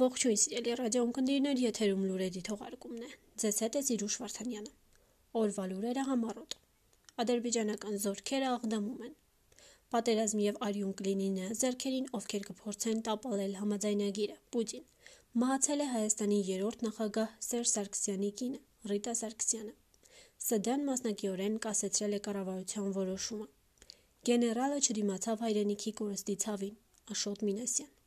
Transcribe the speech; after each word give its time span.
Ողջույն 0.00 0.38
սիրելի 0.40 0.74
ռադիոընկերներ, 0.80 1.58
եթերում 1.60 2.04
լուրերի 2.08 2.40
թողարկումն 2.46 3.00
է։ 3.04 3.08
Ձեզ 3.42 3.56
հետ 3.64 3.74
է 3.76 3.80
Սիրուշ 3.88 4.14
Վարդանյանը։ 4.20 4.70
Օրվա 5.40 5.64
լուրերը 5.72 6.04
համառոտ։ 6.10 6.56
Ադրբեջանական 7.24 7.98
զորքերը 8.04 8.48
աղդամում 8.50 9.02
են։ 9.08 9.12
Պատերազմ 9.92 10.40
եւ 10.46 10.62
արյուն 10.68 10.94
կլինի 11.00 11.28
նրանց 11.36 11.60
ձեռքերին, 11.64 12.08
ովքեր 12.20 12.48
կփորձեն 12.48 13.04
տապալել 13.10 13.54
համաձայնագիրը։ 13.60 14.38
Պուտին 14.56 14.88
մահացել 15.44 15.84
է 15.84 15.90
Հայաստանի 15.92 16.40
երրորդ 16.48 16.84
նախագահ 16.88 17.36
Սերժ 17.50 17.70
Սարգսյանի 17.76 18.32
կինը, 18.40 18.60
Ռիտա 18.94 19.16
Սարգսյանը։ 19.20 19.74
ՍԴ-ն 20.48 20.84
մասնակիորեն 20.88 21.62
կասեցրել 21.68 22.16
է 22.16 22.24
կառավարության 22.30 22.92
որոշումը։ 22.96 23.48
Գեներալը 24.30 24.80
չդիմացավ 24.80 25.44
հայրենիքի 25.44 25.96
կորստի 26.00 26.36
ցավին, 26.46 26.76
Աշոտ 27.14 27.48
Մինասյան։ 27.50 27.99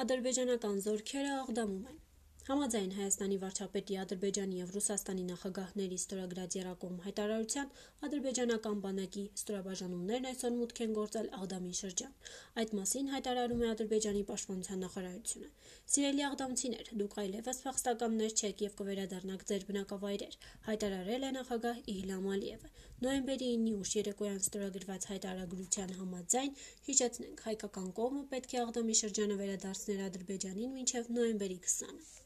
Ադրբեջանական 0.00 0.78
զորքերը 0.86 1.32
աղդամում 1.40 1.84
են։ 1.92 1.98
Համաձայն 2.42 2.94
Հայաստանի 2.96 3.36
վարչապետի 3.38 3.96
Ադրբեջանի 4.02 4.56
եւ 4.58 4.70
Ռուսաստանի 4.74 5.24
նախագահների 5.26 5.98
ստորագրած 6.00 6.54
երակոմ 6.58 6.94
հայտարարության 7.04 7.68
ադրբեջանական 8.06 8.80
բանակի 8.86 9.22
ստորաբաժանումներն 9.40 10.26
այսօր 10.30 10.56
մուտք 10.56 10.80
են 10.86 10.96
գործել 10.96 11.28
Աղդամի 11.38 11.74
շրջան։ 11.80 12.16
Այդ 12.62 12.74
մասին 12.78 13.12
հայտարարում 13.12 13.62
է 13.62 13.68
Ադրբեջանի 13.74 14.24
պաշտպանության 14.32 14.82
նախարարությունը։ 14.82 15.50
Սիրելի 15.92 16.26
աղդամցիներ, 16.30 16.90
դուք 17.02 17.14
այլևս 17.22 17.62
փախստականներ 17.62 18.34
չեք 18.42 18.66
եւ 18.66 18.74
կվերադառնաք 18.82 19.46
ձեր 19.52 19.66
բնակավայրեր, 19.70 20.36
հայտարարել 20.66 21.22
է 21.22 21.30
նախագահ 21.38 21.80
Իլհամ 21.94 22.26
Ալիևը։ 22.32 22.72
Նոյեմբերի 23.06 23.52
9-ի 23.52 23.76
ուշ 23.82 23.94
երեկոյան 24.02 24.42
ստորագրված 24.42 25.08
հայտարարության 25.12 25.94
համաձայն 26.02 26.58
հիշեցնենք 26.90 27.46
հայկական 27.46 27.88
կողմը 28.02 28.26
պետք 28.34 28.58
է 28.58 28.62
Աղդամի 28.66 28.98
շրջանը 29.04 29.38
վերադարձներ 29.42 30.04
Ադրբեջանին 30.10 30.76
մինչև 30.80 31.14
նոյեմբերի 31.18 31.58
20-ը։ 31.70 32.22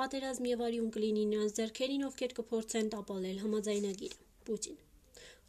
Պատերազմ 0.00 0.46
եւ 0.48 0.60
արյուն 0.64 0.92
կլինի 0.96 1.22
նրանց 1.30 1.56
ձեռքերին, 1.56 2.04
ովքեր 2.06 2.32
կփորձեն 2.36 2.86
տապալել 2.92 3.40
համաձայնագիրը։ 3.40 4.22
Պուտին 4.46 4.78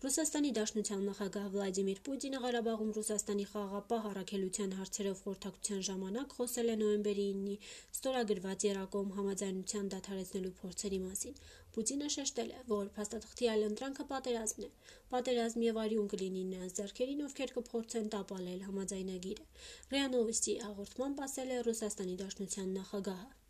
Ռուսաստանի 0.03 0.49
Դաշնության 0.57 1.01
նախագահ 1.07 1.45
Վլադիմիր 1.53 1.99
Պուտինը 2.07 2.41
Ղարաբաղում 2.43 2.91
Ռուսաստանի 2.97 3.45
խաղաղապահ 3.51 4.05
առաքելության 4.11 4.71
հարցերով 4.79 5.19
խորհրդակցության 5.25 5.83
ժամանակ 5.87 6.33
խոսել 6.37 6.71
է 6.73 6.75
նոյեմբերի 6.81 7.25
9-ի 7.41 7.55
ստորագրված 7.95 8.65
Երակոմ 8.67 9.11
համաձայնության 9.17 9.91
դադարեցնելու 9.93 10.53
փորձերի 10.61 10.99
մասին։ 11.07 11.37
Պուտինը 11.77 12.09
շեշտել 12.15 12.49
է, 12.51 12.63
որ 12.71 12.89
փաստաթղթի 12.97 13.51
այլընտրանքը 13.55 14.05
պատերազմն 14.11 14.65
է։ 14.67 14.71
Պատերազմ 15.13 15.67
եւ 15.69 15.79
արյուն 15.85 16.09
կլինի 16.15 16.43
նրանց 16.55 16.81
ձեռքերին, 16.81 17.21
ովքեր 17.29 17.53
կփորձեն 17.61 18.09
տապալել 18.17 18.65
համաձայնագիրը։ 18.71 19.45
ՌԻԱ 19.91 20.11
Նովոստի 20.17 20.57
հաղորդմամբ 20.65 21.23
ասել 21.29 21.55
է 21.55 21.61
Ռուսաստանի 21.69 22.17
Դաշնության 22.25 22.75
նախագահը։ 22.81 23.40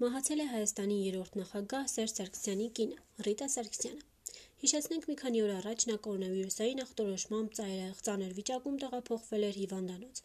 Մահացել 0.00 0.40
է 0.40 0.44
Հայաստանի 0.48 0.94
երրորդ 0.96 1.34
նախագահ 1.38 1.88
Սերժ 1.92 2.12
Սարգսյանի 2.18 2.68
կինը՝ 2.76 3.24
Ռիտա 3.26 3.48
Սարգսյանը։ 3.54 4.38
Հիշեցնենք 4.62 5.08
մի 5.10 5.16
քանի 5.22 5.42
օր 5.44 5.52
առաջ 5.56 5.84
նա 5.90 5.96
կորոնավիրուսային 6.06 6.80
ախտորոշմամբ 6.84 7.58
ծանր 8.06 8.32
վիճակում 8.38 8.78
տեղափոխվել 8.84 9.44
էր 9.50 9.58
հիվանդանոց։ 9.60 10.22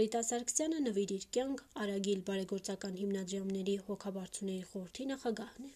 Ռիտա 0.00 0.22
Սարգսյանը 0.30 0.80
նվիր 0.86 1.14
իր 1.18 1.28
կյանք 1.36 1.62
Արագիլ 1.84 2.24
բարեգործական 2.30 2.98
հիմնադրամների 3.04 3.76
հոգաբարձուների 3.90 4.64
խորհրդի 4.72 5.08
նախագահն 5.12 5.68
է։ 5.68 5.72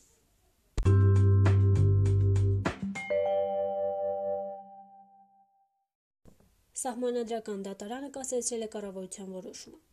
Սահմանադրական 6.89 7.67
դատարանը 7.69 8.15
կասեցրել 8.17 8.71
է 8.71 8.75
կառավարության 8.77 9.35
որոշումը։ 9.43 9.92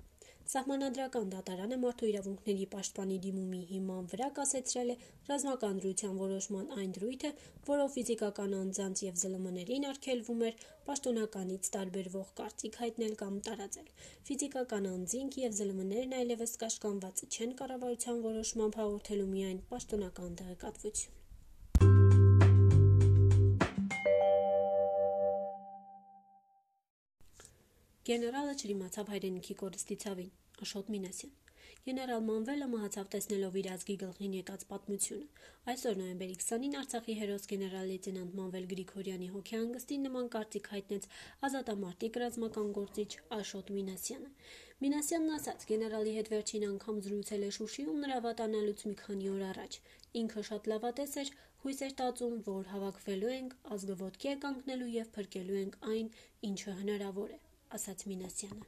Սահմանադրական 0.50 1.28
դատարանը 1.32 1.78
մարդու 1.82 2.08
իրավունքների 2.10 2.64
պաշտպանի 2.70 3.18
դիմումի 3.26 3.60
հիման 3.72 4.08
վրա 4.14 4.30
կասեցրել 4.40 4.94
է 4.94 4.96
ռազմական 5.28 5.82
դրության 5.84 6.16
որոշման 6.22 6.72
այն 6.76 6.96
դրույթը, 6.96 7.32
որով 7.68 7.92
ֆիզիկական 7.98 8.56
անձանց 8.62 9.04
եւ 9.06 9.20
ԶԼՄ-ներին 9.24 9.86
արգելվում 9.92 10.42
էր 10.50 10.66
պաշտոնականից 10.90 11.72
տարբերվող 11.78 12.34
կարծիք 12.42 12.82
հայտնել 12.82 13.16
կամ 13.22 13.40
տարածել։ 13.50 13.94
Ֆիզիկական 14.32 14.92
անձինք 14.96 15.40
եւ 15.46 15.56
ԶԼՄ-ներն 15.62 16.20
այլևս 16.24 16.58
կաշկանված 16.66 17.26
չեն 17.30 17.56
կառավարության 17.62 18.26
որոշմամբ 18.26 18.84
հաղորդելու 18.84 19.32
միայն 19.38 19.64
պաշտոնական 19.70 20.38
տեղեկատվություն։ 20.42 21.20
Գեներալը 28.10 28.54
չդիմացավ 28.58 29.10
հայրենիքի 29.14 29.56
կորստի 29.60 29.96
ցավին, 30.02 30.30
Աշոտ 30.66 30.88
Մինասյան։ 30.94 31.34
Գեներալ 31.88 32.24
Մանվելը 32.30 32.68
մահացավ 32.72 33.10
տեսնելով 33.16 33.58
իր 33.60 33.68
ազգի 33.74 33.96
գլխին 34.04 34.32
եկած 34.38 34.64
պատմությունը։ 34.70 35.44
Այսօր 35.74 36.00
նոյեմբերի 36.00 36.38
20-ին 36.40 36.78
Արցախի 36.80 37.16
հերոս 37.20 37.44
գեներալ 37.52 37.86
լեյտենանտ 37.92 38.34
Մանվել 38.40 38.66
Գրիգորյանի 38.72 39.30
հոգեհանգստին 39.36 40.08
նման 40.10 40.32
կարծիք 40.36 40.70
հայտնեց 40.74 41.06
ազատամարտիկ 41.50 42.18
ռազմական 42.24 42.72
գործիչ 42.80 43.12
Աշոտ 43.38 43.70
Մինասյանը։ 43.78 44.32
Մինասյանն 44.86 45.36
ասաց. 45.38 45.68
գեներալի 45.70 46.16
հետ 46.18 46.32
վերջին 46.34 46.66
անգամ 46.70 47.04
զրուցել 47.10 47.46
է 47.46 47.52
Շուշիում 47.60 48.00
նրա 48.06 48.18
վատանալուց 48.26 48.86
մի 48.90 48.96
քանի 49.04 49.30
օր 49.36 49.44
առաջ։ 49.50 49.78
Ինքը 50.24 50.46
շատ 50.50 50.72
լավատես 50.74 51.14
էր, 51.26 51.30
հույս 51.62 51.84
էր 51.90 51.94
տածում, 52.02 52.42
որ 52.50 52.74
հավաքվելու 52.74 53.36
ենք, 53.38 53.54
ազգը 53.78 54.00
ոտքի 54.02 54.34
է 54.34 54.36
կանգնելու 54.48 54.90
եւ 54.96 55.14
փրկելու 55.20 55.62
ենք 55.62 55.80
այն, 55.94 56.12
ինչը 56.50 56.76
հնարավոր 56.82 57.38
է 57.38 57.40
ասաց 57.78 58.06
Մինասյանը։ 58.10 58.66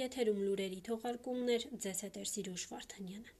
Եթերում 0.00 0.40
լուրերի 0.46 0.80
թողարկումներ 0.86 1.68
ձեզ 1.84 2.02
հետ 2.06 2.18
է 2.20 2.24
Սիրուշ 2.32 2.64
Վարդանյանը։ 2.70 3.32